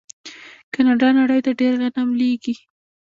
کاناډا 0.73 1.09
نړۍ 1.19 1.39
ته 1.45 1.51
ډیر 1.59 1.73
غنم 1.81 2.09
لیږي. 2.19 2.55